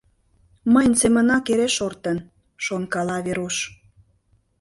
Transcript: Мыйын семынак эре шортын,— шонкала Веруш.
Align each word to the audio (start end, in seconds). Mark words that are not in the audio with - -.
Мыйын 0.73 0.93
семынак 1.01 1.45
эре 1.51 1.67
шортын,— 1.77 2.17
шонкала 2.65 3.17
Веруш. 3.25 3.57